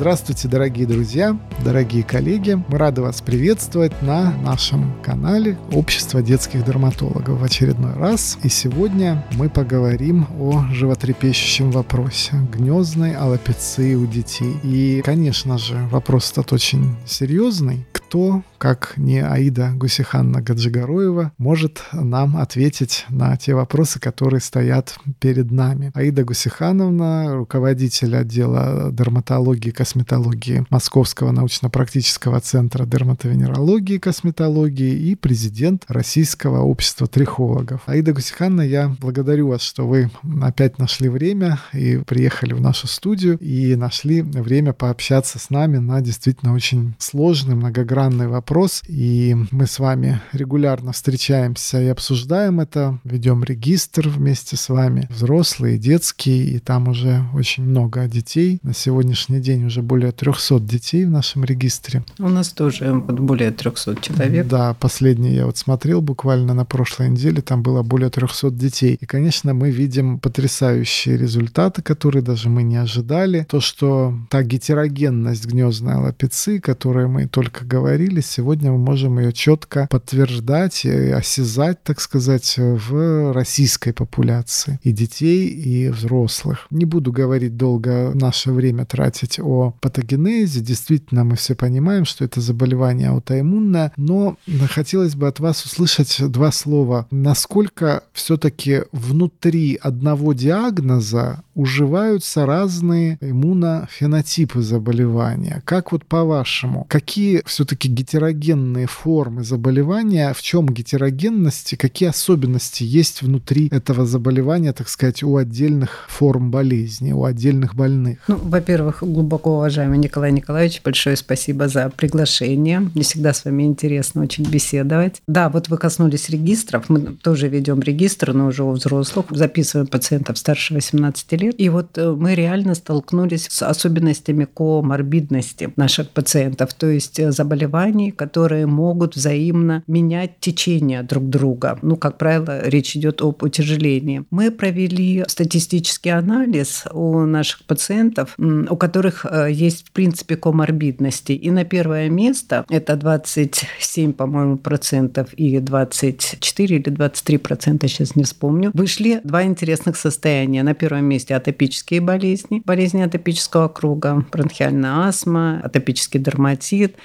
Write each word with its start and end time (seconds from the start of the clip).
Здравствуйте, 0.00 0.48
дорогие 0.48 0.86
друзья, 0.86 1.38
дорогие 1.62 2.02
коллеги. 2.02 2.58
Мы 2.68 2.78
рады 2.78 3.02
вас 3.02 3.20
приветствовать 3.20 4.00
на 4.00 4.32
нашем 4.38 4.94
канале 5.02 5.58
Общество 5.72 6.22
детских 6.22 6.64
дерматологов 6.64 7.38
в 7.38 7.44
очередной 7.44 7.92
раз. 7.92 8.38
И 8.42 8.48
сегодня 8.48 9.22
мы 9.32 9.50
поговорим 9.50 10.26
о 10.40 10.64
животрепещущем 10.72 11.70
вопросе 11.70 12.32
гнездной 12.50 13.14
аллопеции 13.14 13.94
у 13.94 14.06
детей. 14.06 14.56
И, 14.62 15.02
конечно 15.04 15.58
же, 15.58 15.76
вопрос 15.90 16.32
этот 16.32 16.50
очень 16.54 16.96
серьезный. 17.04 17.84
Кто 18.10 18.42
как 18.58 18.94
не 18.96 19.20
Аида 19.20 19.70
Гусиханна 19.74 20.42
Гаджигароева, 20.42 21.32
может 21.38 21.82
нам 21.92 22.36
ответить 22.36 23.06
на 23.08 23.36
те 23.36 23.54
вопросы, 23.54 24.00
которые 24.00 24.40
стоят 24.40 24.98
перед 25.20 25.52
нами. 25.52 25.92
Аида 25.94 26.24
Гусихановна, 26.24 27.36
руководитель 27.36 28.16
отдела 28.16 28.90
дерматологии 28.92 29.68
и 29.68 29.72
косметологии 29.72 30.66
Московского 30.70 31.30
научно-практического 31.30 32.40
центра 32.40 32.84
дерматовенерологии 32.84 33.94
и 33.94 34.00
косметологии 34.00 34.92
и 34.92 35.14
президент 35.14 35.84
Российского 35.86 36.62
общества 36.62 37.06
трихологов. 37.06 37.82
Аида 37.86 38.12
Гусиханна, 38.12 38.62
я 38.62 38.94
благодарю 39.00 39.48
вас, 39.48 39.62
что 39.62 39.86
вы 39.86 40.10
опять 40.42 40.78
нашли 40.78 41.08
время 41.08 41.60
и 41.72 41.98
приехали 41.98 42.54
в 42.54 42.60
нашу 42.60 42.88
студию 42.88 43.38
и 43.38 43.76
нашли 43.76 44.20
время 44.20 44.72
пообщаться 44.72 45.38
с 45.38 45.48
нами 45.48 45.78
на 45.78 46.00
действительно 46.00 46.52
очень 46.52 46.94
сложный, 46.98 47.54
многогранный 47.54 47.99
вопрос 48.00 48.60
вопрос, 48.60 48.82
и 48.88 49.36
мы 49.50 49.66
с 49.66 49.78
вами 49.78 50.20
регулярно 50.32 50.92
встречаемся 50.92 51.80
и 51.80 51.86
обсуждаем 51.86 52.60
это, 52.60 52.98
ведем 53.04 53.44
регистр 53.44 54.08
вместе 54.08 54.56
с 54.56 54.68
вами, 54.68 55.08
взрослые, 55.10 55.78
детские, 55.78 56.44
и 56.44 56.58
там 56.58 56.88
уже 56.88 57.24
очень 57.34 57.64
много 57.64 58.06
детей. 58.06 58.58
На 58.62 58.74
сегодняшний 58.74 59.40
день 59.40 59.66
уже 59.66 59.82
более 59.82 60.12
300 60.12 60.60
детей 60.60 61.04
в 61.04 61.10
нашем 61.10 61.44
регистре. 61.44 62.02
У 62.18 62.28
нас 62.28 62.48
тоже 62.48 62.92
вот 62.92 63.20
более 63.20 63.50
300 63.50 63.96
человек. 64.00 64.46
Да, 64.46 64.74
последний 64.74 65.34
я 65.34 65.46
вот 65.46 65.56
смотрел 65.56 66.00
буквально 66.00 66.54
на 66.54 66.64
прошлой 66.64 67.08
неделе, 67.10 67.42
там 67.42 67.62
было 67.62 67.82
более 67.82 68.10
300 68.10 68.50
детей. 68.50 68.98
И, 69.00 69.06
конечно, 69.06 69.54
мы 69.54 69.70
видим 69.70 70.18
потрясающие 70.18 71.16
результаты, 71.16 71.82
которые 71.82 72.22
даже 72.22 72.48
мы 72.48 72.62
не 72.62 72.76
ожидали. 72.76 73.46
То, 73.48 73.60
что 73.60 74.14
та 74.28 74.42
гетерогенность 74.42 75.46
гнездной 75.46 75.94
аллопеции, 75.94 76.58
которой 76.58 77.06
мы 77.06 77.26
только 77.26 77.64
говорили, 77.64 77.89
сегодня 78.22 78.70
мы 78.72 78.78
можем 78.78 79.18
ее 79.18 79.32
четко 79.32 79.88
подтверждать 79.90 80.84
и 80.84 80.90
осязать, 81.10 81.82
так 81.82 82.00
сказать, 82.00 82.54
в 82.56 83.32
российской 83.32 83.92
популяции 83.92 84.78
и 84.82 84.92
детей, 84.92 85.48
и 85.48 85.88
взрослых. 85.88 86.66
Не 86.70 86.84
буду 86.84 87.12
говорить 87.12 87.56
долго, 87.56 88.12
наше 88.14 88.52
время 88.52 88.84
тратить 88.84 89.40
о 89.40 89.74
патогенезе. 89.80 90.60
Действительно, 90.60 91.24
мы 91.24 91.36
все 91.36 91.54
понимаем, 91.54 92.04
что 92.04 92.24
это 92.24 92.40
заболевание 92.40 93.08
аутоиммунное, 93.08 93.92
но 93.96 94.36
хотелось 94.70 95.14
бы 95.14 95.26
от 95.26 95.40
вас 95.40 95.64
услышать 95.64 96.16
два 96.30 96.52
слова. 96.52 97.06
Насколько 97.10 98.04
все-таки 98.12 98.82
внутри 98.92 99.78
одного 99.80 100.32
диагноза 100.32 101.42
уживаются 101.54 102.46
разные 102.46 103.18
иммунофенотипы 103.20 104.62
заболевания? 104.62 105.62
Как 105.64 105.92
вот 105.92 106.04
по-вашему, 106.04 106.86
какие 106.88 107.42
все-таки 107.46 107.79
гетерогенные 107.88 108.30
гетерогенные 108.30 108.86
формы 108.86 109.44
заболевания, 109.44 110.32
в 110.34 110.42
чем 110.42 110.66
гетерогенности, 110.66 111.74
какие 111.76 112.08
особенности 112.08 112.84
есть 112.84 113.22
внутри 113.22 113.68
этого 113.68 114.06
заболевания, 114.06 114.72
так 114.72 114.88
сказать, 114.88 115.22
у 115.22 115.36
отдельных 115.36 116.06
форм 116.08 116.50
болезни, 116.50 117.12
у 117.12 117.24
отдельных 117.24 117.74
больных? 117.74 118.18
Ну, 118.28 118.36
во-первых, 118.36 119.02
глубоко 119.02 119.56
уважаемый 119.56 119.98
Николай 119.98 120.32
Николаевич, 120.32 120.80
большое 120.84 121.16
спасибо 121.16 121.68
за 121.68 121.90
приглашение. 121.90 122.80
Мне 122.80 123.02
всегда 123.02 123.32
с 123.32 123.44
вами 123.44 123.64
интересно 123.64 124.22
очень 124.22 124.44
беседовать. 124.44 125.22
Да, 125.26 125.48
вот 125.48 125.68
вы 125.68 125.78
коснулись 125.78 126.28
регистров. 126.30 126.88
Мы 126.88 127.00
тоже 127.00 127.48
ведем 127.48 127.80
регистр, 127.80 128.32
но 128.32 128.46
уже 128.46 128.64
у 128.64 128.72
взрослых. 128.72 129.26
Записываем 129.30 129.86
пациентов 129.86 130.38
старше 130.38 130.74
18 130.74 131.32
лет. 131.32 131.54
И 131.58 131.68
вот 131.68 131.96
э, 131.96 132.10
мы 132.10 132.34
реально 132.34 132.74
столкнулись 132.74 133.46
с 133.50 133.62
особенностями 133.62 134.46
коморбидности 134.52 135.72
наших 135.76 136.10
пациентов, 136.10 136.74
то 136.74 136.86
есть 136.86 137.18
э, 137.18 137.32
заболеваний, 137.70 138.10
которые 138.10 138.66
могут 138.66 139.16
взаимно 139.16 139.82
менять 139.86 140.40
течение 140.40 141.02
друг 141.02 141.28
друга. 141.28 141.78
Ну, 141.82 141.96
как 141.96 142.18
правило, 142.18 142.60
речь 142.68 142.96
идет 142.96 143.22
об 143.22 143.42
утяжелении. 143.42 144.24
Мы 144.30 144.50
провели 144.50 145.24
статистический 145.28 146.10
анализ 146.10 146.84
у 146.92 147.20
наших 147.20 147.64
пациентов, 147.64 148.34
у 148.38 148.76
которых 148.76 149.26
э, 149.30 149.48
есть, 149.52 149.88
в 149.88 149.92
принципе, 149.92 150.36
коморбидности. 150.36 151.32
И 151.32 151.50
на 151.50 151.64
первое 151.64 152.08
место, 152.08 152.64
это 152.68 152.96
27, 152.96 154.12
по-моему, 154.12 154.56
процентов 154.56 155.32
и 155.34 155.58
24 155.58 156.76
или 156.76 156.90
23 156.90 157.38
процента, 157.38 157.88
сейчас 157.88 158.16
не 158.16 158.24
вспомню, 158.24 158.70
вышли 158.74 159.20
два 159.24 159.44
интересных 159.44 159.96
состояния. 159.96 160.62
На 160.62 160.74
первом 160.74 161.04
месте 161.04 161.34
атопические 161.34 162.00
болезни, 162.00 162.62
болезни 162.64 163.02
атопического 163.02 163.68
круга, 163.68 164.24
бронхиальная 164.32 165.08
астма, 165.08 165.60
атопический 165.62 166.20
дерматит, 166.20 166.96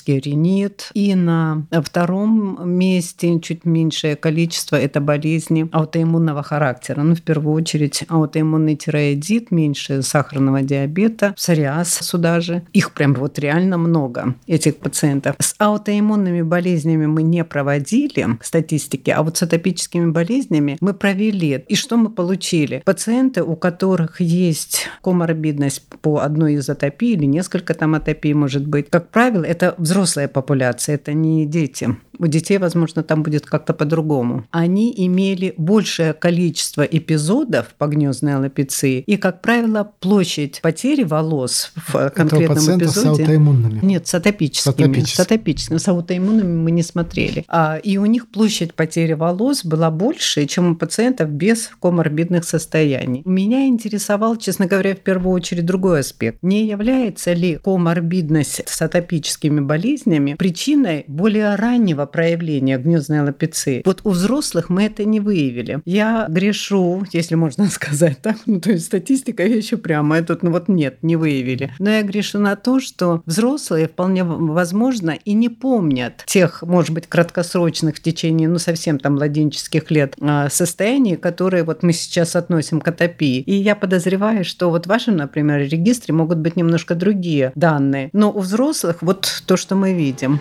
аллергический 0.00 0.18
ринит. 0.18 0.90
И 0.94 1.14
на 1.14 1.66
втором 1.84 2.68
месте 2.68 3.38
чуть 3.40 3.64
меньшее 3.64 4.16
количество– 4.16 4.76
это 4.76 5.00
болезни 5.00 5.68
аутоиммунного 5.72 6.42
характера. 6.42 7.02
Ну, 7.02 7.14
в 7.14 7.22
первую 7.22 7.54
очередь, 7.54 8.04
аутоиммунный 8.08 8.76
тиреоидит, 8.76 9.50
меньше 9.50 10.02
сахарного 10.02 10.62
диабета, 10.62 11.32
псориаз 11.36 11.92
сюда 11.92 12.40
же. 12.40 12.62
Их 12.72 12.92
прям 12.92 13.14
вот 13.14 13.38
реально 13.38 13.78
много, 13.78 14.34
этих 14.46 14.76
пациентов. 14.76 15.36
С 15.38 15.54
аутоиммунными 15.58 16.42
болезнями 16.42 17.06
мы 17.06 17.22
не 17.22 17.44
проводили 17.44 18.26
статистики, 18.42 19.10
а 19.10 19.22
вот 19.22 19.36
с 19.36 19.42
атопическими 19.42 20.10
болезнями 20.10 20.76
мы 20.80 20.94
провели. 20.94 21.64
И 21.68 21.74
что 21.74 21.96
мы 21.96 22.10
получили? 22.10 22.82
Пациенты, 22.84 23.42
у 23.42 23.56
которых 23.56 24.20
есть 24.20 24.88
коморбидность 25.02 25.82
по 26.00 26.20
одной 26.20 26.54
из 26.54 26.68
атопий 26.68 27.12
или 27.12 27.24
несколько 27.24 27.74
там 27.74 27.94
атопий, 27.94 28.32
может 28.34 28.66
быть, 28.66 28.90
как 28.90 29.10
правило, 29.10 29.44
это 29.44 29.74
взрослая 29.90 30.28
популяции, 30.28 30.94
это 30.94 31.12
не 31.12 31.46
дети. 31.46 31.96
У 32.18 32.26
детей, 32.26 32.58
возможно, 32.58 33.02
там 33.02 33.22
будет 33.22 33.46
как-то 33.46 33.72
по-другому. 33.72 34.44
Они 34.50 34.92
имели 34.94 35.54
большее 35.56 36.12
количество 36.12 36.82
эпизодов 36.82 37.68
по 37.78 37.86
гнездной 37.86 38.34
аллопеции, 38.34 39.02
и, 39.06 39.16
как 39.16 39.40
правило, 39.40 39.90
площадь 40.00 40.60
потери 40.60 41.02
волос 41.02 41.72
в 41.88 42.10
конкретном 42.10 42.58
эпизоде... 42.58 42.88
с 42.88 43.04
аутоиммунными? 43.06 43.80
Нет, 43.82 44.06
с 44.06 44.14
атопическими. 44.14 44.72
С 44.72 44.74
атопическими. 44.74 45.16
С, 45.16 45.20
атопическими. 45.20 45.78
с 45.78 45.88
аутоиммунными 45.88 46.62
мы 46.62 46.70
не 46.70 46.82
смотрели. 46.82 47.44
А, 47.48 47.78
и 47.82 47.96
у 47.96 48.04
них 48.04 48.28
площадь 48.28 48.74
потери 48.74 49.14
волос 49.14 49.64
была 49.64 49.90
больше, 49.90 50.44
чем 50.46 50.72
у 50.72 50.76
пациентов 50.76 51.30
без 51.30 51.70
коморбидных 51.80 52.44
состояний. 52.44 53.22
Меня 53.24 53.66
интересовал, 53.66 54.36
честно 54.36 54.66
говоря, 54.66 54.94
в 54.94 55.00
первую 55.00 55.32
очередь 55.32 55.64
другой 55.64 56.00
аспект. 56.00 56.38
Не 56.42 56.66
является 56.66 57.32
ли 57.32 57.56
коморбидность 57.56 58.62
с 58.66 58.82
атопическими 58.82 59.60
болезнями 59.70 60.34
причиной 60.34 61.04
более 61.06 61.54
раннего 61.54 62.04
проявления 62.04 62.76
гнездной 62.76 63.20
аллопеции. 63.20 63.82
Вот 63.84 64.00
у 64.02 64.10
взрослых 64.10 64.68
мы 64.68 64.86
это 64.86 65.04
не 65.04 65.20
выявили. 65.20 65.80
Я 65.84 66.26
грешу, 66.28 67.06
если 67.12 67.36
можно 67.36 67.66
сказать 67.70 68.18
так, 68.20 68.36
ну 68.46 68.60
то 68.60 68.72
есть 68.72 68.86
статистика 68.86 69.46
еще 69.46 69.76
прямо, 69.76 70.18
это 70.18 70.36
ну 70.42 70.50
вот 70.50 70.66
нет, 70.66 70.98
не 71.02 71.14
выявили. 71.14 71.72
Но 71.78 71.88
я 71.88 72.02
грешу 72.02 72.40
на 72.40 72.56
то, 72.56 72.80
что 72.80 73.22
взрослые 73.26 73.86
вполне 73.86 74.24
возможно 74.24 75.10
и 75.24 75.34
не 75.34 75.48
помнят 75.48 76.24
тех, 76.26 76.62
может 76.62 76.90
быть, 76.90 77.06
краткосрочных 77.06 77.98
в 77.98 78.02
течение, 78.02 78.48
ну 78.48 78.58
совсем 78.58 78.98
там 78.98 79.14
младенческих 79.14 79.88
лет 79.92 80.16
а, 80.20 80.48
состояний, 80.50 81.14
которые 81.14 81.62
вот 81.62 81.84
мы 81.84 81.92
сейчас 81.92 82.34
относим 82.34 82.80
к 82.80 82.88
атопии. 82.88 83.38
И 83.42 83.54
я 83.54 83.76
подозреваю, 83.76 84.44
что 84.44 84.68
вот 84.70 84.86
в 84.86 84.88
вашем, 84.88 85.16
например, 85.16 85.60
регистре 85.60 86.12
могут 86.12 86.38
быть 86.38 86.56
немножко 86.56 86.96
другие 86.96 87.52
данные. 87.54 88.10
Но 88.12 88.32
у 88.32 88.40
взрослых 88.40 88.96
вот 89.02 89.44
то, 89.46 89.59
что 89.60 89.76
мы 89.76 89.92
видим. 89.92 90.40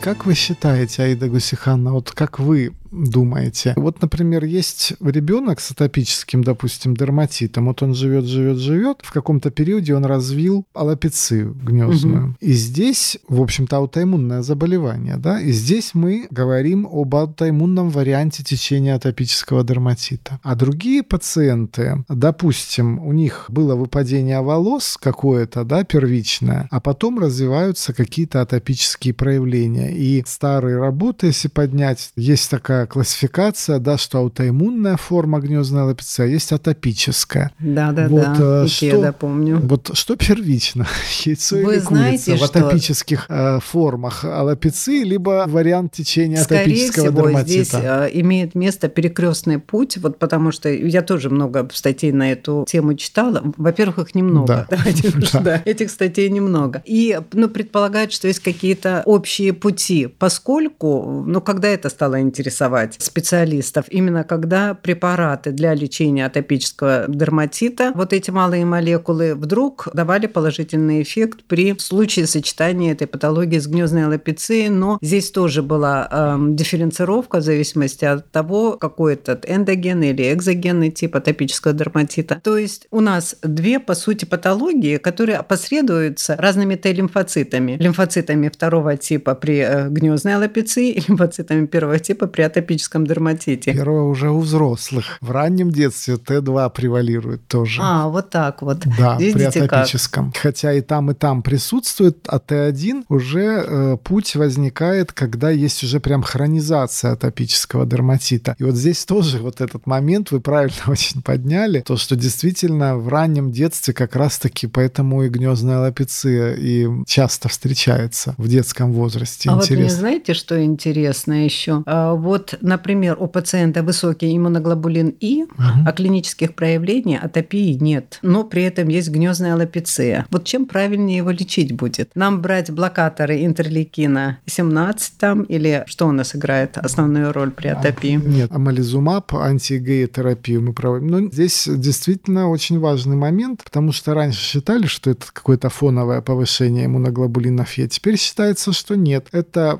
Как 0.00 0.24
вы 0.24 0.34
считаете, 0.34 1.02
Аида 1.02 1.28
Гусиханна, 1.28 1.92
вот 1.92 2.12
как 2.12 2.38
вы 2.38 2.72
думаете? 2.90 3.74
Вот, 3.76 4.00
например, 4.02 4.44
есть 4.44 4.94
ребенок 5.00 5.60
с 5.60 5.70
атопическим, 5.70 6.42
допустим, 6.42 6.96
дерматитом. 6.96 7.66
Вот 7.66 7.82
он 7.82 7.94
живет, 7.94 8.24
живет, 8.24 8.58
живет. 8.58 8.98
В 9.02 9.12
каком-то 9.12 9.50
периоде 9.50 9.94
он 9.94 10.04
развил 10.04 10.64
аллопецию 10.74 11.54
гнездную. 11.54 12.24
Угу. 12.24 12.36
И 12.40 12.52
здесь, 12.52 13.18
в 13.28 13.40
общем-то, 13.42 13.76
аутоиммунное 13.76 14.42
заболевание, 14.42 15.16
да? 15.16 15.40
И 15.40 15.52
здесь 15.52 15.90
мы 15.94 16.26
говорим 16.30 16.86
об 16.90 17.14
аутоиммунном 17.14 17.90
варианте 17.90 18.42
течения 18.42 18.94
атопического 18.94 19.64
дерматита. 19.64 20.40
А 20.42 20.54
другие 20.54 21.02
пациенты, 21.02 22.04
допустим, 22.08 22.98
у 23.00 23.12
них 23.12 23.46
было 23.48 23.74
выпадение 23.74 24.40
волос 24.40 24.98
какое-то, 25.00 25.64
да, 25.64 25.84
первичное, 25.84 26.68
а 26.70 26.80
потом 26.80 27.18
развиваются 27.18 27.92
какие-то 27.92 28.40
атопические 28.40 29.14
проявления. 29.14 29.94
И 29.94 30.22
старые 30.26 30.78
работы, 30.78 31.28
если 31.28 31.48
поднять, 31.48 32.10
есть 32.16 32.50
такая 32.50 32.77
классификация, 32.86 33.78
да, 33.78 33.98
что 33.98 34.18
аутоиммунная 34.18 34.96
форма 34.96 35.40
гнездной 35.40 35.82
аллопеции, 35.82 36.24
а 36.24 36.26
есть 36.26 36.52
атопическая. 36.52 37.52
Да, 37.58 37.92
да, 37.92 38.08
вот, 38.08 38.22
да. 38.38 38.64
Э, 38.64 38.66
что, 38.66 38.86
я 38.86 39.12
помню. 39.12 39.60
Вот 39.62 39.90
что 39.94 40.16
первично? 40.16 40.86
Яйцо 41.24 41.56
Вы 41.56 41.74
или 41.74 41.80
знаете, 41.80 42.32
курица 42.32 42.46
в 42.46 42.56
атопических 42.56 43.26
э, 43.28 43.58
формах 43.60 44.24
аллопеции, 44.24 45.02
либо 45.02 45.44
вариант 45.46 45.92
течения 45.92 46.42
Скорее 46.42 46.62
атопического 46.62 47.06
всего, 47.06 47.26
дерматита? 47.26 47.52
здесь 47.52 47.74
э, 47.74 48.10
имеет 48.12 48.54
место 48.54 48.88
перекрестный 48.88 49.58
путь, 49.58 49.96
вот 49.98 50.18
потому 50.18 50.52
что 50.52 50.68
я 50.68 51.02
тоже 51.02 51.30
много 51.30 51.68
статей 51.72 52.12
на 52.12 52.32
эту 52.32 52.64
тему 52.68 52.94
читала. 52.94 53.42
Во-первых, 53.56 53.98
их 53.98 54.14
немного. 54.14 54.46
Да. 54.46 54.66
Давайте, 54.76 55.10
да. 55.32 55.40
да. 55.40 55.62
Этих 55.64 55.90
статей 55.90 56.28
немного. 56.28 56.82
И 56.84 57.20
ну, 57.32 57.48
предполагают, 57.48 58.12
что 58.12 58.28
есть 58.28 58.40
какие-то 58.40 59.02
общие 59.04 59.52
пути, 59.52 60.06
поскольку, 60.06 61.24
ну, 61.26 61.40
когда 61.40 61.68
это 61.68 61.88
стало 61.88 62.20
интересовать 62.20 62.67
специалистов, 62.98 63.86
именно 63.90 64.24
когда 64.24 64.74
препараты 64.74 65.50
для 65.52 65.74
лечения 65.74 66.26
атопического 66.26 67.04
дерматита, 67.08 67.92
вот 67.94 68.12
эти 68.12 68.30
малые 68.30 68.64
молекулы 68.64 69.34
вдруг 69.34 69.88
давали 69.92 70.26
положительный 70.26 71.02
эффект 71.02 71.44
при 71.46 71.76
случае 71.78 72.26
сочетания 72.26 72.92
этой 72.92 73.06
патологии 73.06 73.58
с 73.58 73.66
гнездной 73.66 74.06
аллопецией, 74.06 74.68
но 74.68 74.98
здесь 75.02 75.30
тоже 75.30 75.62
была 75.62 76.08
э, 76.10 76.36
дифференцировка 76.50 77.38
в 77.38 77.42
зависимости 77.42 78.04
от 78.04 78.30
того, 78.30 78.72
какой 78.72 79.14
этот 79.14 79.48
эндогенный 79.48 80.10
или 80.10 80.32
экзогенный 80.32 80.90
тип 80.90 81.16
атопического 81.16 81.72
дерматита. 81.74 82.40
То 82.42 82.56
есть 82.56 82.86
у 82.90 83.00
нас 83.00 83.36
две, 83.42 83.80
по 83.80 83.94
сути, 83.94 84.24
патологии, 84.24 84.96
которые 84.96 85.38
опосредуются 85.38 86.36
разными 86.36 86.74
Т-лимфоцитами. 86.74 87.76
Лимфоцитами 87.78 88.48
второго 88.48 88.96
типа 88.96 89.34
при 89.34 89.58
э, 89.58 89.88
гнездной 89.88 90.34
аллопеции 90.34 90.90
и 90.90 91.02
лимфоцитами 91.08 91.66
первого 91.66 91.98
типа 91.98 92.26
при 92.26 92.42
атопическом 92.58 93.06
дерматите. 93.06 93.72
Первое 93.72 94.02
уже 94.02 94.30
у 94.30 94.40
взрослых. 94.40 95.18
В 95.20 95.30
раннем 95.30 95.70
детстве 95.70 96.14
Т2 96.14 96.70
превалирует 96.70 97.46
тоже. 97.46 97.80
А, 97.82 98.08
вот 98.08 98.30
так 98.30 98.62
вот. 98.62 98.84
Да, 98.98 99.16
Видите, 99.18 99.50
при 99.52 99.60
атопическом. 99.60 100.32
Как? 100.32 100.42
Хотя 100.42 100.72
и 100.72 100.80
там, 100.80 101.10
и 101.10 101.14
там 101.14 101.42
присутствует, 101.42 102.18
а 102.28 102.38
Т1 102.38 103.04
уже 103.08 103.64
э, 103.66 103.96
путь 104.02 104.34
возникает, 104.36 105.12
когда 105.12 105.50
есть 105.50 105.84
уже 105.84 106.00
прям 106.00 106.22
хронизация 106.22 107.12
атопического 107.12 107.86
дерматита. 107.86 108.54
И 108.58 108.64
вот 108.64 108.74
здесь 108.74 109.04
тоже 109.04 109.38
вот 109.38 109.60
этот 109.60 109.86
момент 109.86 110.30
вы 110.30 110.40
правильно 110.40 110.76
очень 110.86 111.22
подняли, 111.22 111.80
то, 111.80 111.96
что 111.96 112.16
действительно 112.16 112.96
в 112.96 113.08
раннем 113.08 113.52
детстве 113.52 113.94
как 113.94 114.16
раз-таки 114.16 114.66
поэтому 114.66 115.22
и 115.22 115.28
гнездная 115.28 115.78
лапиция 115.78 116.54
и 116.54 116.88
часто 117.06 117.48
встречается 117.48 118.34
в 118.36 118.48
детском 118.48 118.92
возрасте. 118.92 119.50
А 119.50 119.54
Интересно. 119.54 119.76
вот 119.76 119.82
мне 119.82 119.90
знаете, 119.90 120.34
что 120.34 120.62
интересно 120.62 121.44
еще? 121.44 121.82
А, 121.86 122.14
вот, 122.50 122.62
например, 122.62 123.16
у 123.18 123.26
пациента 123.26 123.82
высокий 123.82 124.36
иммуноглобулин 124.36 125.14
И, 125.20 125.44
угу. 125.44 125.52
а 125.86 125.92
клинических 125.92 126.54
проявлений 126.54 127.16
атопии 127.16 127.72
нет, 127.80 128.18
но 128.22 128.44
при 128.44 128.62
этом 128.62 128.88
есть 128.88 129.10
гнездная 129.10 129.56
лапиция. 129.56 130.26
Вот 130.30 130.44
чем 130.44 130.66
правильнее 130.66 131.18
его 131.18 131.30
лечить 131.30 131.72
будет? 131.72 132.10
Нам 132.14 132.40
брать 132.40 132.70
блокаторы 132.70 133.44
интерлейкина 133.44 134.38
17 134.46 135.18
там 135.18 135.42
или 135.42 135.84
что 135.86 136.06
у 136.06 136.12
нас 136.12 136.34
играет 136.34 136.78
основную 136.78 137.32
роль 137.32 137.50
при 137.50 137.68
атопии? 137.68 138.20
Нет, 138.24 138.52
амализумаб, 138.52 139.34
антигея-терапию 139.34 140.62
мы 140.62 140.72
проводим. 140.72 141.08
Но 141.08 141.20
здесь 141.30 141.68
действительно 141.68 142.48
очень 142.50 142.78
важный 142.78 143.16
момент, 143.16 143.64
потому 143.64 143.92
что 143.92 144.14
раньше 144.14 144.40
считали, 144.40 144.86
что 144.86 145.10
это 145.10 145.26
какое-то 145.32 145.68
фоновое 145.68 146.20
повышение 146.20 146.86
иммуноглобулинов 146.86 147.72
Е. 147.74 147.88
Теперь 147.88 148.16
считается, 148.16 148.72
что 148.72 148.96
нет. 148.96 149.28
Это 149.32 149.78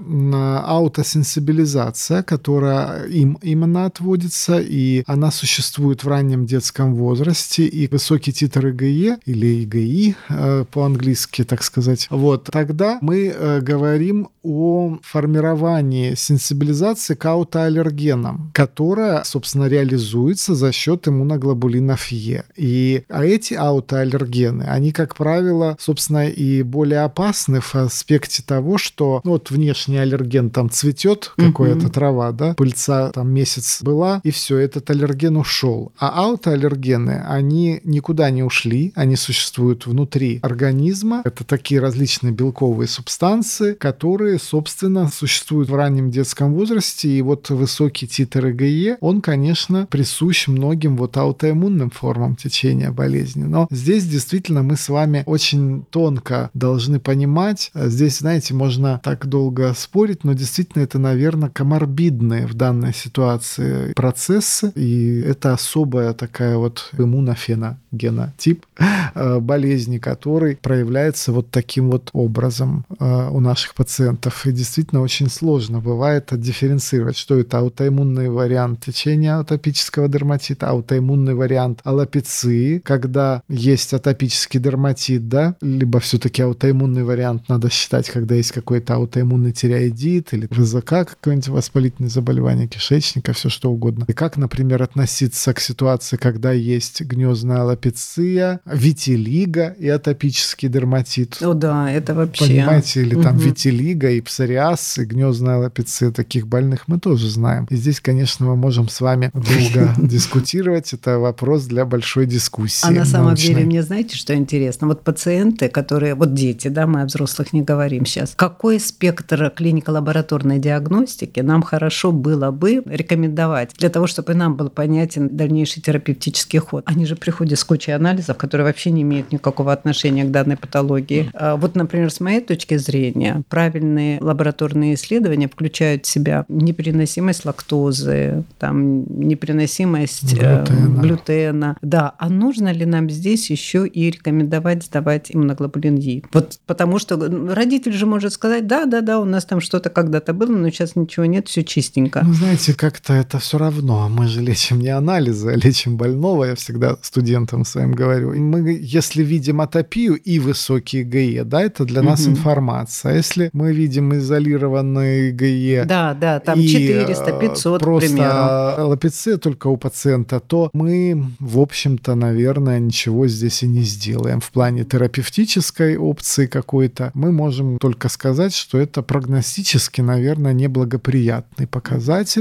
аутосенсибилизация, 0.67 2.23
которая 2.23 2.58
им 2.65 3.39
именно 3.43 3.87
отводится, 3.87 4.59
и 4.61 5.03
она 5.07 5.31
существует 5.31 6.05
в 6.05 6.09
раннем 6.09 6.47
детском 6.47 6.95
возрасте, 6.95 7.67
и 7.67 7.89
высокий 7.89 8.33
титр 8.33 8.69
ИГЕ 8.69 9.19
или 9.27 9.47
ИГИ 9.65 10.17
э, 10.29 10.65
по-английски, 10.71 11.45
так 11.45 11.63
сказать. 11.63 12.07
Вот, 12.11 12.49
тогда 12.51 12.99
мы 13.01 13.29
э, 13.29 13.61
говорим 13.61 14.29
о 14.43 14.99
формировании 15.03 16.15
сенсибилизации 16.15 17.15
к 17.15 17.25
аутоаллергенам, 17.27 18.51
которая, 18.55 19.23
собственно, 19.25 19.67
реализуется 19.67 20.55
за 20.55 20.73
счет 20.73 21.07
иммуноглобулинов 21.09 22.09
Е. 22.09 22.45
И 22.57 23.05
а 23.09 23.25
эти 23.25 23.55
аутоаллергены, 23.55 24.65
они, 24.65 24.93
как 24.93 25.17
правило, 25.17 25.77
собственно, 25.79 26.29
и 26.29 26.63
более 26.63 27.01
опасны 27.01 27.61
в 27.61 27.75
аспекте 27.75 28.43
того, 28.43 28.79
что 28.79 29.21
ну, 29.25 29.33
вот 29.33 29.51
внешний 29.51 29.99
аллерген 29.99 30.51
там 30.51 30.71
цветет, 30.71 31.33
какая-то 31.37 31.87
mm-hmm. 31.87 31.91
трава, 31.91 32.33
да, 32.33 32.48
пыльца 32.57 33.11
там 33.11 33.31
месяц 33.31 33.83
была, 33.83 34.21
и 34.25 34.31
все, 34.31 34.59
этот 34.59 34.91
аллерген 34.91 35.37
ушел. 35.37 35.93
А 35.99 36.25
аутоаллергены, 36.25 37.25
они 37.29 37.81
никуда 37.85 38.31
не 38.31 38.43
ушли, 38.43 38.93
они 38.95 39.17
существуют 39.17 39.87
внутри 39.87 40.39
организма. 40.43 41.23
Это 41.25 41.45
такие 41.45 41.81
различные 41.81 42.33
белковые 42.33 42.89
субстанции, 42.89 43.75
которые, 43.75 44.39
собственно, 44.39 45.09
существуют 45.09 45.69
в 45.69 45.75
раннем 45.75 46.11
детском 46.11 46.55
возрасте, 46.55 47.09
и 47.09 47.23
вот 47.23 47.51
высокий 47.51 48.07
титр 48.07 48.49
ИГЕ, 48.49 48.99
он, 49.01 49.21
конечно, 49.21 49.87
присущ 49.91 50.49
многим 50.49 50.97
вот 50.97 51.17
аутоиммунным 51.17 51.91
формам 51.91 52.37
течения 52.37 52.91
болезни. 52.91 53.45
Но 53.45 53.67
здесь 53.71 54.05
действительно 54.07 54.63
мы 54.63 54.77
с 54.77 54.89
вами 54.89 55.23
очень 55.27 55.85
тонко 55.91 56.51
должны 56.55 57.01
понимать, 57.01 57.71
здесь, 57.75 58.19
знаете, 58.19 58.55
можно 58.55 59.01
так 59.03 59.27
долго 59.27 59.75
спорить, 59.75 60.25
но 60.25 60.33
действительно 60.33 60.83
это, 60.83 60.99
наверное, 60.99 61.51
коморбидные 61.51 62.38
в 62.47 62.55
данной 62.55 62.95
ситуации 62.95 63.93
процессы, 63.95 64.73
и 64.75 65.21
это 65.21 65.53
особая 65.53 66.13
такая 66.13 66.57
вот 66.57 66.91
иммунофена 66.97 67.79
генотип 67.93 68.67
э, 69.15 69.39
болезни, 69.41 69.99
который 69.99 70.57
проявляется 70.57 71.33
вот 71.33 71.51
таким 71.51 71.91
вот 71.91 72.11
образом 72.13 72.85
э, 72.99 73.29
у 73.31 73.41
наших 73.41 73.75
пациентов. 73.75 74.47
И 74.47 74.53
действительно 74.53 75.01
очень 75.01 75.31
сложно 75.31 75.81
бывает 75.81 76.33
отдифференцировать, 76.33 77.17
что 77.17 77.39
это 77.39 77.59
аутоиммунный 77.59 78.29
вариант 78.29 78.85
течения 78.85 79.39
атопического 79.39 80.09
дерматита, 80.09 80.69
аутоиммунный 80.69 81.35
вариант 81.35 81.81
аллопеции, 81.85 82.79
когда 82.79 83.43
есть 83.49 83.95
атопический 83.95 84.61
дерматит, 84.61 85.29
да, 85.29 85.57
либо 85.61 86.01
все-таки 86.01 86.43
аутоиммунный 86.43 87.05
вариант 87.05 87.49
надо 87.49 87.71
считать, 87.71 88.11
когда 88.11 88.35
есть 88.35 88.53
какой-то 88.53 88.95
аутоиммунный 88.95 89.53
тиреоидит 89.53 90.33
или 90.35 90.49
ВЗК, 90.51 90.89
какое-нибудь 90.89 91.49
воспалительное 91.49 92.11
заболевание 92.19 92.67
кишечника, 92.67 93.33
все 93.33 93.49
что 93.49 93.71
угодно. 93.71 94.05
И 94.09 94.13
как, 94.13 94.37
например, 94.37 94.83
относиться 94.83 95.55
к 95.55 95.61
ситуации, 95.61 96.17
когда 96.17 96.53
есть 96.53 97.01
гнездная 97.03 97.63
аллопеция, 97.63 98.61
витилиго 98.67 99.77
и 99.79 99.89
атопический 99.89 100.69
дерматит. 100.69 101.39
О 101.41 101.55
да, 101.55 101.91
это 101.91 102.15
вообще... 102.15 102.47
Понимаете, 102.47 103.03
или 103.03 103.15
там 103.23 103.37
угу. 103.37 103.45
витилиго 103.45 104.11
и 104.11 104.21
псориаз, 104.21 104.99
и 104.99 105.05
гнездная 105.05 105.57
аллопеция, 105.57 106.11
таких 106.11 106.49
больных 106.49 106.89
мы 106.89 106.99
тоже 106.99 107.31
знаем. 107.31 107.67
И 107.71 107.77
здесь, 107.77 108.01
конечно, 108.01 108.47
мы 108.47 108.57
можем 108.57 108.89
с 108.89 109.01
вами 109.01 109.31
долго 109.33 109.95
дискутировать. 109.99 110.93
Это 110.93 111.19
вопрос 111.19 111.67
для 111.67 111.85
большой 111.85 112.27
дискуссии. 112.27 112.89
А 112.89 112.91
на 112.91 113.05
самом 113.05 113.37
деле, 113.37 113.65
мне 113.65 113.83
знаете, 113.83 114.17
что 114.17 114.35
интересно? 114.35 114.89
Вот 114.89 115.05
пациенты, 115.05 115.69
которые... 115.69 116.15
Вот 116.17 116.35
дети, 116.35 116.67
да, 116.69 116.87
мы 116.89 117.03
о 117.03 117.05
взрослых 117.05 117.53
не 117.53 117.63
говорим 117.63 118.05
сейчас. 118.07 118.33
Какой 118.35 118.81
спектр 118.81 119.53
клинико-лабораторной 119.55 120.59
диагностики 120.59 121.41
нам 121.41 121.63
хорошо 121.63 122.08
было 122.13 122.51
бы 122.51 122.83
рекомендовать 122.85 123.75
для 123.79 123.89
того, 123.91 124.07
чтобы 124.07 124.35
нам 124.35 124.57
был 124.57 124.71
понятен 124.71 125.29
дальнейший 125.37 125.83
терапевтический 125.83 126.59
ход? 126.59 126.85
Они 126.87 127.07
же 127.07 127.17
приходят 127.17 127.59
с 127.59 127.65
кучей 127.65 127.93
анализов, 127.93 128.37
которые 128.37 128.67
вообще 128.67 128.91
не 128.91 129.03
имеют 129.03 129.33
никакого 129.33 129.73
отношения 129.73 130.25
к 130.25 130.31
данной 130.31 130.57
патологии. 130.57 131.31
А 131.35 131.57
вот, 131.57 131.75
например, 131.75 132.11
с 132.11 132.21
моей 132.21 132.41
точки 132.41 132.77
зрения, 132.77 133.43
правильные 133.49 134.21
лабораторные 134.21 134.95
исследования 134.95 135.49
включают 135.49 136.07
в 136.07 136.09
себя 136.09 136.45
непереносимость 136.49 137.45
лактозы, 137.45 138.45
там, 138.59 139.05
непереносимость 139.19 140.35
э, 140.35 140.65
глютена. 140.65 141.03
глютена. 141.03 141.77
Да, 141.83 142.15
а 142.19 142.29
нужно 142.29 142.73
ли 142.73 142.87
нам 142.87 143.11
здесь 143.11 143.51
еще 143.51 143.87
и 143.87 144.11
рекомендовать 144.11 144.85
сдавать 144.85 145.31
иммуноглобулин 145.35 145.97
Е? 145.97 146.23
Вот 146.33 146.59
потому 146.67 146.99
что 146.99 147.17
родитель 147.55 147.93
же 147.93 148.07
может 148.07 148.33
сказать, 148.33 148.67
да, 148.67 148.85
да, 148.87 149.01
да, 149.01 149.21
у 149.21 149.25
нас 149.25 149.45
там 149.45 149.61
что-то 149.61 149.91
когда-то 149.91 150.33
было, 150.33 150.51
но 150.51 150.71
сейчас 150.71 150.97
ничего 150.97 151.27
нет, 151.27 151.49
все 151.49 151.65
чистенько 151.65 151.98
быстренько. 151.99 152.23
Ну, 152.25 152.35
знаете, 152.35 152.75
как-то 152.75 153.13
это 153.13 153.39
все 153.39 153.59
равно. 153.59 154.09
Мы 154.09 154.27
же 154.27 154.41
лечим 154.41 154.81
не 154.81 154.89
анализы, 154.89 155.51
а 155.51 155.57
лечим 155.57 155.97
больного. 155.97 156.45
Я 156.45 156.55
всегда 156.55 156.97
студентам 157.03 157.65
своим 157.65 157.93
говорю. 157.93 158.35
Мы, 158.35 158.79
если 158.81 159.23
видим 159.23 159.61
атопию 159.61 160.15
и 160.15 160.39
высокие 160.39 161.05
ГЕ, 161.05 161.45
да, 161.45 161.63
это 161.63 161.85
для 161.85 162.03
нас 162.03 162.23
угу. 162.23 162.31
информация. 162.31 163.13
А 163.13 163.15
если 163.15 163.51
мы 163.53 163.73
видим 163.73 164.15
изолированные 164.15 165.33
ГЕ... 165.33 165.85
Да, 165.85 166.15
да, 166.15 166.41
там 166.41 166.61
400, 166.61 167.33
500, 167.33 167.83
э, 167.83 167.85
просто 167.85 168.09
к 168.09 168.13
примеру. 168.13 168.93
ЛПЦ 168.93 169.41
только 169.41 169.69
у 169.69 169.77
пациента, 169.77 170.41
то 170.41 170.71
мы, 170.73 171.25
в 171.41 171.59
общем-то, 171.59 172.15
наверное, 172.15 172.79
ничего 172.79 173.29
здесь 173.29 173.63
и 173.63 173.69
не 173.69 173.83
сделаем. 173.83 174.41
В 174.41 174.51
плане 174.51 174.85
терапевтической 174.85 175.97
опции 175.97 176.47
какой-то 176.47 177.11
мы 177.15 177.33
можем 177.33 177.79
только 177.79 178.09
сказать, 178.09 178.55
что 178.55 178.79
это 178.79 179.03
прогностически, 179.03 180.01
наверное, 180.01 180.53
неблагоприятный 180.53 181.67
показатель. 181.67 181.88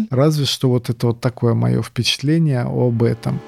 Разве 0.09 0.45
что 0.45 0.69
вот 0.69 0.89
это 0.89 1.07
вот 1.07 1.21
такое 1.21 1.53
мое 1.53 1.81
впечатление 1.81 2.61
об 2.61 3.03
этом. 3.03 3.39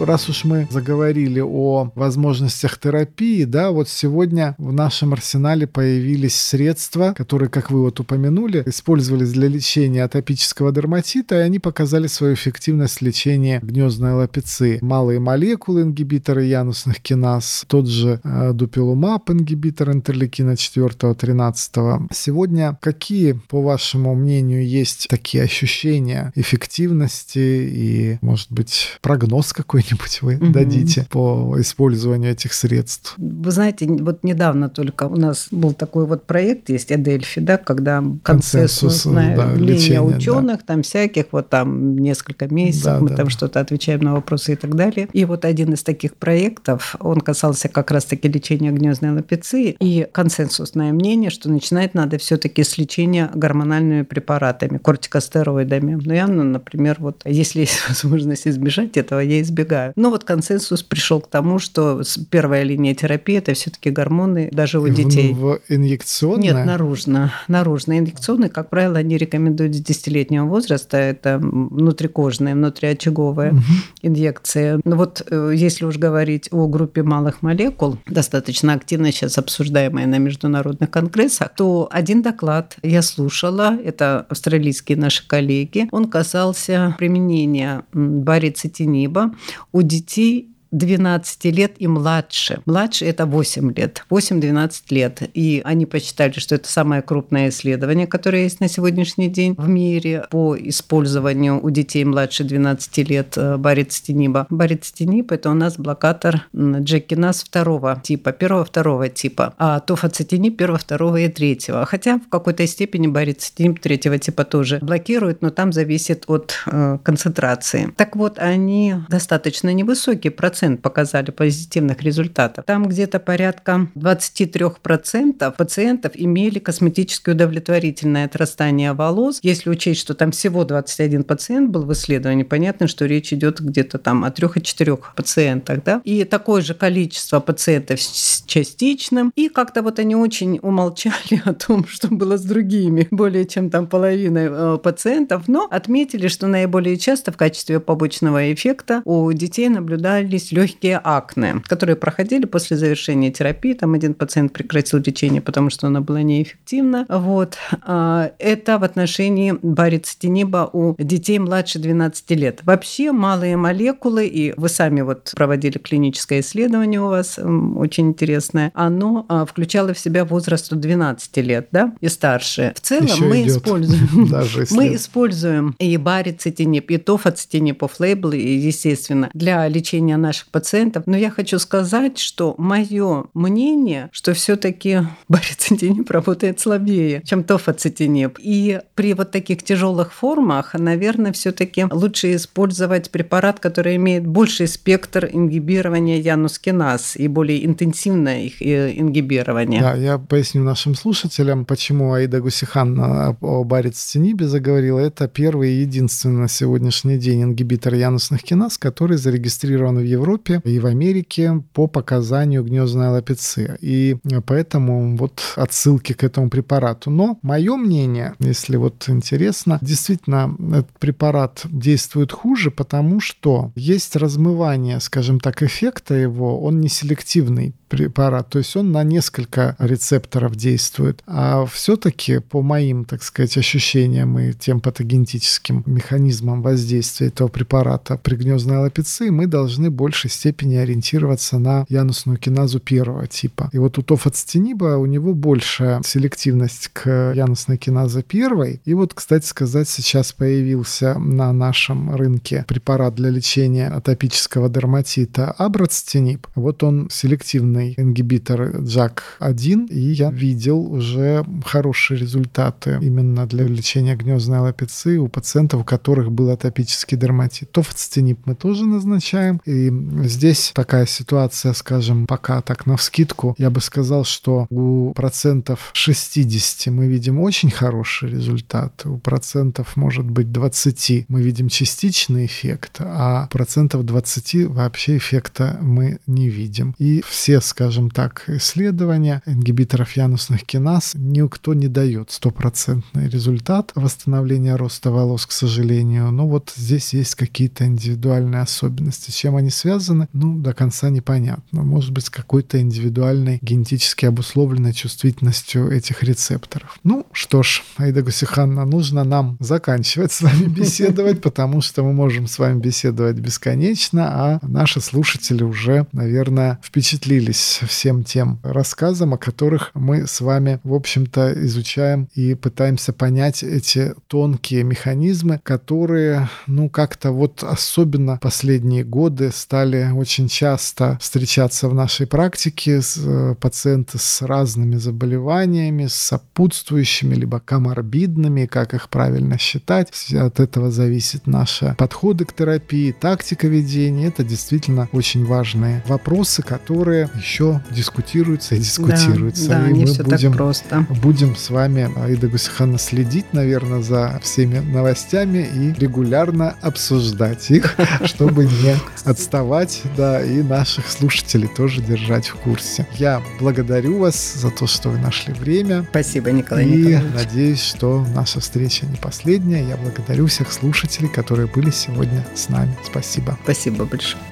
Раз 0.00 0.28
уж 0.28 0.44
мы 0.44 0.66
заговорили 0.70 1.40
о 1.40 1.90
возможностях 1.94 2.78
терапии, 2.78 3.44
да, 3.44 3.70
вот 3.70 3.88
сегодня 3.88 4.54
в 4.58 4.72
нашем 4.72 5.12
арсенале 5.12 5.66
появились 5.66 6.36
средства, 6.36 7.14
которые, 7.16 7.48
как 7.48 7.70
вы 7.70 7.82
вот 7.82 8.00
упомянули, 8.00 8.62
использовались 8.66 9.32
для 9.32 9.48
лечения 9.48 10.04
атопического 10.04 10.72
дерматита, 10.72 11.36
и 11.36 11.42
они 11.42 11.58
показали 11.58 12.06
свою 12.06 12.34
эффективность 12.34 12.98
в 12.98 13.02
лечении 13.02 13.60
гнездной 13.62 14.12
лапицы. 14.12 14.78
Малые 14.80 15.20
молекулы, 15.20 15.82
ингибиторы 15.82 16.44
янусных 16.44 17.00
киназ, 17.00 17.64
тот 17.66 17.88
же 17.88 18.20
э, 18.22 18.52
дупилумаб, 18.52 19.30
ингибитор 19.30 19.90
интерлейкина 19.90 20.52
4-13. 20.52 22.08
Сегодня 22.12 22.78
какие, 22.80 23.32
по 23.32 23.62
вашему 23.62 24.14
мнению, 24.14 24.66
есть 24.66 25.08
такие 25.08 25.42
ощущения 25.42 26.32
эффективности 26.34 27.38
и, 27.38 28.18
может 28.20 28.50
быть, 28.50 28.98
прогноз 29.02 29.52
какой-нибудь 29.52 29.87
что-нибудь 29.88 30.22
вы 30.22 30.36
угу. 30.36 30.52
дадите 30.52 31.06
по 31.10 31.56
использованию 31.58 32.32
этих 32.32 32.52
средств? 32.52 33.14
Вы 33.16 33.50
знаете, 33.50 33.86
вот 33.86 34.22
недавно 34.22 34.68
только 34.68 35.04
у 35.04 35.16
нас 35.16 35.48
был 35.50 35.72
такой 35.72 36.06
вот 36.06 36.26
проект, 36.26 36.68
есть 36.68 36.92
Эдельфи, 36.92 37.40
да, 37.40 37.56
когда 37.56 38.02
консенсусное 38.22 39.36
да, 39.36 39.46
мнение 39.46 40.02
ученых, 40.02 40.58
да. 40.58 40.64
там 40.66 40.82
всяких, 40.82 41.26
вот 41.32 41.48
там 41.48 41.98
несколько 41.98 42.52
месяцев 42.52 42.84
да, 42.84 43.00
мы 43.00 43.08
да. 43.10 43.16
там 43.16 43.30
что-то 43.30 43.60
отвечаем 43.60 44.00
на 44.00 44.14
вопросы 44.14 44.52
и 44.52 44.56
так 44.56 44.74
далее. 44.74 45.08
И 45.12 45.24
вот 45.24 45.44
один 45.44 45.72
из 45.72 45.82
таких 45.82 46.16
проектов, 46.16 46.96
он 47.00 47.20
касался 47.20 47.68
как 47.68 47.90
раз-таки 47.90 48.28
лечения 48.28 48.70
гнездной 48.70 49.12
лапицы, 49.12 49.76
и 49.78 50.06
консенсусное 50.10 50.92
мнение, 50.92 51.30
что 51.30 51.50
начинать 51.50 51.94
надо 51.94 52.18
все-таки 52.18 52.62
с 52.62 52.78
лечения 52.78 53.30
гормональными 53.34 54.02
препаратами, 54.02 54.78
кортикостероидами. 54.78 55.98
Ну, 56.02 56.12
я, 56.12 56.26
например, 56.26 56.96
вот 56.98 57.22
если 57.24 57.60
есть 57.60 57.80
возможность 57.88 58.46
избежать 58.46 58.96
этого, 58.96 59.20
я 59.20 59.40
избегаю. 59.40 59.77
Но 59.96 60.10
вот 60.10 60.24
консенсус 60.24 60.82
пришел 60.82 61.20
к 61.20 61.28
тому, 61.28 61.58
что 61.58 62.02
первая 62.30 62.62
линия 62.62 62.94
терапии– 62.94 63.36
это 63.38 63.54
все-таки 63.54 63.90
гормоны 63.90 64.48
даже 64.52 64.80
у 64.80 64.88
детей. 64.88 65.32
В, 65.32 65.38
в 65.38 65.60
инъекционная? 65.68 66.42
Нет, 66.42 66.66
наружно. 66.66 67.32
Наружно. 67.48 67.98
Инъекционные, 67.98 68.50
как 68.50 68.70
правило, 68.70 68.98
они 68.98 69.16
рекомендуют 69.16 69.74
с 69.74 69.80
10-летнего 69.80 70.44
возраста. 70.46 70.96
Это 70.96 71.38
внутрикожные, 71.38 72.54
внутриочаговые 72.54 73.52
угу. 73.52 73.60
инъекции. 74.02 74.80
Но 74.84 74.96
вот 74.96 75.22
э, 75.30 75.52
если 75.54 75.84
уж 75.84 75.96
говорить 75.96 76.48
о 76.52 76.66
группе 76.66 77.02
малых 77.02 77.42
молекул, 77.42 77.98
достаточно 78.06 78.72
активно 78.74 79.12
сейчас 79.12 79.38
обсуждаемая 79.38 80.06
на 80.06 80.18
международных 80.18 80.90
конгрессах, 80.90 81.54
то 81.56 81.88
один 81.90 82.22
доклад 82.22 82.76
я 82.82 83.02
слушала, 83.02 83.76
это 83.82 84.26
австралийские 84.28 84.98
наши 84.98 85.26
коллеги, 85.26 85.88
он 85.90 86.08
касался 86.08 86.94
применения 86.98 87.82
барицетиниба 87.92 89.34
у 89.78 89.82
детей 89.82 90.50
12 90.70 91.44
лет 91.46 91.72
и 91.78 91.86
младше. 91.86 92.60
Младше– 92.66 93.04
это 93.06 93.26
8 93.26 93.72
лет, 93.74 94.04
8-12 94.10 94.82
лет. 94.90 95.22
И 95.34 95.62
они 95.64 95.86
посчитали, 95.86 96.32
что 96.38 96.54
это 96.54 96.68
самое 96.68 97.02
крупное 97.02 97.48
исследование, 97.48 98.06
которое 98.06 98.42
есть 98.42 98.60
на 98.60 98.68
сегодняшний 98.68 99.28
день 99.28 99.54
в 99.56 99.68
мире 99.68 100.26
по 100.30 100.56
использованию 100.56 101.64
у 101.64 101.70
детей 101.70 102.04
младше 102.04 102.44
12 102.44 103.08
лет 103.08 103.34
э, 103.36 103.56
барицетиниба. 103.56 104.46
Барицетиниб– 104.50 105.32
это 105.32 105.50
у 105.50 105.54
нас 105.54 105.76
блокатор 105.76 106.46
джекиназ 106.54 107.42
второго 107.42 108.00
типа, 108.02 108.32
первого-второго 108.32 109.08
типа, 109.08 109.54
а 109.58 109.80
тофацетиниб 109.80 110.56
первого, 110.56 110.78
второго 110.78 111.16
и 111.16 111.28
третьего. 111.28 111.84
Хотя 111.86 112.18
в 112.18 112.28
какой-то 112.28 112.66
степени 112.66 113.06
барицетиниб 113.06 113.80
третьего 113.80 114.18
типа 114.18 114.44
тоже 114.44 114.78
блокирует, 114.82 115.42
но 115.42 115.50
там 115.50 115.72
зависит 115.72 116.24
от 116.26 116.54
э, 116.66 116.98
концентрации. 117.02 117.92
Так 117.96 118.16
вот, 118.16 118.38
они 118.38 118.96
достаточно 119.08 119.72
невысокий 119.72 120.30
процент 120.30 120.57
процент 120.58 120.82
показали 120.82 121.30
позитивных 121.30 122.02
результатов. 122.02 122.64
Там 122.64 122.88
где-то 122.88 123.20
порядка 123.20 123.88
23% 123.94 125.54
пациентов 125.56 126.12
имели 126.16 126.58
косметически 126.58 127.30
удовлетворительное 127.30 128.24
отрастание 128.24 128.92
волос. 128.92 129.38
Если 129.42 129.70
учесть, 129.70 130.00
что 130.00 130.14
там 130.14 130.32
всего 130.32 130.64
21 130.64 131.22
пациент 131.22 131.70
был 131.70 131.84
в 131.84 131.92
исследовании, 131.92 132.42
понятно, 132.42 132.88
что 132.88 133.06
речь 133.06 133.32
идет 133.32 133.60
где-то 133.60 133.98
там 133.98 134.24
о 134.24 134.30
3-4 134.30 134.98
пациентах. 135.14 135.84
Да? 135.84 136.00
И 136.02 136.24
такое 136.24 136.60
же 136.60 136.74
количество 136.74 137.38
пациентов 137.38 138.02
с 138.02 138.42
частичным. 138.44 139.30
И 139.36 139.48
как-то 139.50 139.82
вот 139.82 140.00
они 140.00 140.16
очень 140.16 140.58
умолчали 140.60 141.40
о 141.44 141.54
том, 141.54 141.86
что 141.86 142.08
было 142.08 142.36
с 142.36 142.42
другими, 142.42 143.06
более 143.12 143.44
чем 143.44 143.70
там 143.70 143.86
половиной 143.86 144.48
э, 144.50 144.78
пациентов, 144.82 145.46
но 145.46 145.68
отметили, 145.70 146.26
что 146.26 146.48
наиболее 146.48 146.96
часто 146.96 147.30
в 147.30 147.36
качестве 147.36 147.78
побочного 147.78 148.52
эффекта 148.52 149.02
у 149.04 149.32
детей 149.32 149.68
наблюдались 149.68 150.47
есть 150.48 150.52
легкие 150.52 151.00
акне, 151.02 151.62
которые 151.66 151.96
проходили 151.96 152.46
после 152.46 152.76
завершения 152.76 153.30
терапии. 153.30 153.74
Там 153.74 153.94
один 153.94 154.14
пациент 154.14 154.52
прекратил 154.52 154.98
лечение, 154.98 155.40
потому 155.40 155.70
что 155.70 155.86
оно 155.86 156.00
было 156.00 156.18
неэффективно. 156.18 157.06
Вот. 157.08 157.56
А, 157.82 158.32
это 158.38 158.78
в 158.78 158.84
отношении 158.84 159.54
барицетиниба 159.60 160.70
у 160.72 160.94
детей 160.98 161.38
младше 161.38 161.78
12 161.78 162.30
лет. 162.32 162.60
Вообще 162.64 163.12
малые 163.12 163.56
молекулы, 163.56 164.26
и 164.26 164.54
вы 164.56 164.68
сами 164.68 165.02
вот 165.02 165.32
проводили 165.34 165.78
клиническое 165.78 166.40
исследование 166.40 167.00
у 167.00 167.08
вас, 167.08 167.38
очень 167.38 168.08
интересное, 168.08 168.70
оно 168.74 169.26
а, 169.28 169.44
включало 169.44 169.92
в 169.94 169.98
себя 169.98 170.24
возраст 170.24 170.72
12 170.72 171.36
лет 171.38 171.68
да, 171.72 171.92
и 172.00 172.08
старше. 172.08 172.72
В 172.76 172.80
целом 172.80 173.06
Еще 173.06 173.24
мы 173.24 173.46
используем, 173.46 174.66
мы 174.70 174.94
используем 174.94 175.74
и 175.78 175.96
барицетиниб, 175.96 176.90
и 176.90 176.98
тофацетиниб, 176.98 177.82
оффлейбл, 177.82 178.32
естественно, 178.32 179.30
для 179.34 179.66
лечения 179.68 180.16
наших 180.16 180.37
наших 180.38 180.48
пациентов. 180.48 181.04
Но 181.06 181.16
я 181.16 181.30
хочу 181.30 181.58
сказать, 181.58 182.18
что 182.18 182.54
мое 182.58 183.24
мнение, 183.34 184.08
что 184.12 184.32
все-таки 184.34 185.00
барицетиниб 185.28 186.10
работает 186.10 186.60
слабее, 186.60 187.22
чем 187.24 187.44
тофацетиниб. 187.44 188.38
И 188.40 188.80
при 188.94 189.14
вот 189.14 189.30
таких 189.30 189.62
тяжелых 189.62 190.12
формах, 190.12 190.74
наверное, 190.74 191.32
все-таки 191.32 191.86
лучше 191.90 192.34
использовать 192.34 193.10
препарат, 193.10 193.60
который 193.60 193.96
имеет 193.96 194.26
больший 194.26 194.68
спектр 194.68 195.28
ингибирования 195.32 196.18
янускиназ 196.18 197.16
и 197.16 197.28
более 197.28 197.64
интенсивное 197.64 198.42
их 198.42 198.62
э, 198.62 198.92
ингибирование. 198.96 199.80
Да, 199.80 199.94
я 199.94 200.18
поясню 200.18 200.62
нашим 200.62 200.94
слушателям, 200.94 201.64
почему 201.64 202.12
Аида 202.12 202.40
Гусихан 202.40 203.00
э, 203.00 203.34
о 203.40 203.64
барицетинибе 203.64 204.46
заговорила. 204.46 204.98
Это 204.98 205.28
первый 205.28 205.70
и 205.72 205.80
единственный 205.80 206.42
на 206.42 206.48
сегодняшний 206.48 207.18
день 207.18 207.42
ингибитор 207.42 207.94
янусных 207.94 208.42
киназ, 208.42 208.78
который 208.78 209.16
зарегистрирован 209.16 209.98
в 209.98 210.04
Европе 210.04 210.27
Европе 210.28 210.60
и 210.64 210.78
в 210.78 210.86
Америке 210.86 211.62
по 211.72 211.86
показанию 211.86 212.62
гнездной 212.62 213.08
лапицы. 213.08 213.78
И 213.80 214.16
поэтому 214.46 215.16
вот 215.16 215.40
отсылки 215.56 216.12
к 216.12 216.24
этому 216.24 216.50
препарату. 216.50 217.10
Но 217.10 217.38
мое 217.42 217.76
мнение, 217.76 218.34
если 218.38 218.76
вот 218.76 219.08
интересно, 219.08 219.78
действительно 219.80 220.54
этот 220.70 220.90
препарат 220.98 221.62
действует 221.64 222.32
хуже, 222.32 222.70
потому 222.70 223.20
что 223.20 223.72
есть 223.74 224.16
размывание, 224.16 225.00
скажем 225.00 225.40
так, 225.40 225.62
эффекта 225.62 226.14
его, 226.14 226.62
он 226.62 226.80
не 226.80 226.88
селективный 226.88 227.74
препарат. 227.88 228.50
То 228.50 228.58
есть 228.58 228.76
он 228.76 228.92
на 228.92 229.02
несколько 229.02 229.74
рецепторов 229.78 230.56
действует. 230.56 231.22
А 231.26 231.64
все-таки 231.66 232.40
по 232.40 232.60
моим, 232.60 233.04
так 233.04 233.22
сказать, 233.22 233.56
ощущениям 233.56 234.38
и 234.38 234.52
тем 234.52 234.80
патогенетическим 234.80 235.82
механизмам 235.86 236.62
воздействия 236.62 237.28
этого 237.28 237.48
препарата 237.48 238.18
при 238.18 238.36
гнездной 238.36 238.78
аллопеции 238.78 239.30
мы 239.30 239.46
должны 239.46 239.88
в 239.88 239.94
большей 240.18 240.30
степени 240.30 240.74
ориентироваться 240.74 241.60
на 241.60 241.86
янусную 241.88 242.38
киназу 242.38 242.80
первого 242.80 243.28
типа. 243.28 243.70
И 243.72 243.78
вот 243.78 243.98
у 243.98 244.02
тофацетиниба 244.02 244.96
у 244.96 245.06
него 245.06 245.32
большая 245.32 246.02
селективность 246.02 246.88
к 246.92 247.32
янусной 247.36 247.76
киназе 247.76 248.24
первой. 248.24 248.80
И 248.84 248.94
вот, 248.94 249.14
кстати 249.14 249.46
сказать, 249.46 249.88
сейчас 249.88 250.32
появился 250.32 251.16
на 251.20 251.52
нашем 251.52 252.16
рынке 252.16 252.64
препарат 252.66 253.14
для 253.14 253.30
лечения 253.30 253.86
атопического 253.86 254.68
дерматита 254.68 255.52
абрацетинип. 255.52 256.48
Вот 256.56 256.82
он 256.82 257.08
селективный 257.12 257.94
ингибитор 257.96 258.80
JAK1, 258.80 259.86
и 259.88 260.00
я 260.00 260.32
видел 260.32 260.80
уже 260.80 261.44
хорошие 261.64 262.18
результаты 262.18 262.98
именно 263.00 263.46
для 263.46 263.64
лечения 263.64 264.16
гнездной 264.16 264.58
аллопеции 264.58 265.16
у 265.16 265.28
пациентов, 265.28 265.82
у 265.82 265.84
которых 265.84 266.32
был 266.32 266.50
атопический 266.50 267.16
дерматит. 267.16 267.70
Тофацетинип 267.70 268.40
мы 268.46 268.56
тоже 268.56 268.84
назначаем, 268.84 269.60
и 269.64 269.90
здесь 270.24 270.72
такая 270.74 271.06
ситуация, 271.06 271.72
скажем, 271.72 272.26
пока 272.26 272.62
так 272.62 272.86
на 272.86 272.96
вскидку, 272.96 273.54
я 273.58 273.70
бы 273.70 273.80
сказал, 273.80 274.24
что 274.24 274.66
у 274.70 275.12
процентов 275.14 275.90
60 275.92 276.92
мы 276.92 277.06
видим 277.06 277.40
очень 277.40 277.70
хороший 277.70 278.30
результат, 278.30 279.02
у 279.04 279.18
процентов, 279.18 279.96
может 279.96 280.24
быть, 280.24 280.52
20 280.52 281.26
мы 281.28 281.42
видим 281.42 281.68
частичный 281.68 282.46
эффект, 282.46 282.96
а 283.00 283.46
процентов 283.48 284.04
20 284.04 284.66
вообще 284.68 285.16
эффекта 285.16 285.78
мы 285.80 286.18
не 286.26 286.48
видим. 286.48 286.94
И 286.98 287.22
все, 287.26 287.60
скажем 287.60 288.10
так, 288.10 288.44
исследования 288.48 289.42
ингибиторов 289.46 290.16
янусных 290.16 290.64
киназ 290.64 291.12
никто 291.14 291.74
не 291.74 291.88
дает 291.88 292.30
стопроцентный 292.30 293.28
результат 293.28 293.92
восстановления 293.94 294.76
роста 294.76 295.10
волос, 295.10 295.46
к 295.46 295.52
сожалению. 295.52 296.30
Но 296.30 296.48
вот 296.48 296.72
здесь 296.74 297.14
есть 297.14 297.34
какие-то 297.34 297.86
индивидуальные 297.86 298.62
особенности. 298.62 299.30
Чем 299.30 299.56
они 299.56 299.70
связаны, 299.70 299.97
ну, 300.32 300.58
до 300.58 300.72
конца 300.72 301.10
непонятно. 301.10 301.82
Может 301.82 302.12
быть, 302.12 302.26
с 302.26 302.30
какой-то 302.30 302.80
индивидуальной 302.80 303.58
генетически 303.62 304.26
обусловленной 304.26 304.92
чувствительностью 304.92 305.90
этих 305.90 306.22
рецепторов. 306.22 306.98
Ну, 307.04 307.26
что 307.32 307.62
ж, 307.62 307.82
Аида 307.96 308.22
Гусиханна, 308.22 308.84
нужно 308.84 309.24
нам 309.24 309.56
заканчивать 309.60 310.32
с 310.32 310.42
вами 310.42 310.64
беседовать, 310.66 311.40
потому 311.40 311.80
что 311.80 312.02
мы 312.02 312.12
можем 312.12 312.46
с 312.46 312.58
вами 312.58 312.80
беседовать 312.80 313.38
бесконечно, 313.38 314.28
а 314.28 314.58
наши 314.62 315.00
слушатели 315.00 315.62
уже, 315.62 316.06
наверное, 316.12 316.78
впечатлились 316.82 317.80
всем 317.86 318.24
тем 318.24 318.60
рассказам, 318.62 319.34
о 319.34 319.38
которых 319.38 319.90
мы 319.94 320.26
с 320.26 320.40
вами, 320.40 320.80
в 320.84 320.94
общем-то, 320.94 321.54
изучаем 321.64 322.28
и 322.34 322.54
пытаемся 322.54 323.12
понять 323.12 323.62
эти 323.62 324.14
тонкие 324.26 324.84
механизмы, 324.84 325.60
которые, 325.62 326.48
ну, 326.66 326.88
как-то 326.88 327.32
вот 327.32 327.62
особенно 327.62 328.38
последние 328.38 329.04
годы 329.04 329.50
стали 329.52 329.87
очень 329.96 330.48
часто 330.48 331.18
встречаться 331.20 331.88
в 331.88 331.94
нашей 331.94 332.26
практике 332.26 333.00
с 333.00 333.18
э, 333.18 333.54
пациенты 333.60 334.18
с 334.18 334.42
разными 334.42 334.96
заболеваниями, 334.96 336.06
с 336.06 336.14
сопутствующими 336.14 337.34
либо 337.34 337.60
коморбидными, 337.60 338.66
как 338.66 338.94
их 338.94 339.08
правильно 339.08 339.58
считать. 339.58 340.10
От 340.32 340.60
этого 340.60 340.90
зависит 340.90 341.46
наши 341.46 341.94
подходы 341.98 342.44
к 342.44 342.52
терапии, 342.52 343.12
тактика 343.12 343.68
ведения. 343.68 344.28
Это 344.28 344.44
действительно 344.44 345.08
очень 345.12 345.44
важные 345.44 346.02
вопросы, 346.06 346.62
которые 346.62 347.30
еще 347.36 347.80
дискутируются 347.90 348.74
и 348.74 348.78
дискутируются. 348.78 349.68
Да, 349.68 349.82
да 349.82 349.88
и 349.88 349.92
не 349.92 350.00
мы 350.00 350.06
все 350.06 350.24
будем, 350.24 350.50
так 350.52 350.58
просто. 350.58 351.06
будем 351.22 351.56
с 351.56 351.70
вами, 351.70 352.10
Аида 352.16 352.48
Гусихана, 352.48 352.98
следить, 352.98 353.52
наверное, 353.52 354.02
за 354.02 354.38
всеми 354.42 354.78
новостями 354.78 355.68
и 355.74 356.00
регулярно 356.00 356.74
обсуждать 356.80 357.70
их, 357.70 357.96
чтобы 358.24 358.64
не 358.64 358.96
отставать, 359.24 359.67
да, 360.16 360.42
и 360.42 360.62
наших 360.62 361.10
слушателей 361.10 361.68
тоже 361.68 362.00
держать 362.00 362.48
в 362.48 362.56
курсе. 362.56 363.06
Я 363.14 363.42
благодарю 363.60 364.18
вас 364.18 364.54
за 364.54 364.70
то, 364.70 364.86
что 364.86 365.10
вы 365.10 365.18
нашли 365.18 365.52
время. 365.52 366.04
Спасибо, 366.10 366.50
Николай 366.50 366.84
И 366.84 366.88
Николаевич. 366.88 367.34
надеюсь, 367.34 367.82
что 367.82 368.24
наша 368.34 368.60
встреча 368.60 369.06
не 369.06 369.16
последняя. 369.16 369.86
Я 369.86 369.96
благодарю 369.96 370.46
всех 370.46 370.72
слушателей, 370.72 371.28
которые 371.28 371.66
были 371.68 371.90
сегодня 371.90 372.46
с 372.54 372.68
нами. 372.68 372.96
Спасибо. 373.04 373.58
Спасибо 373.64 374.04
большое. 374.04 374.42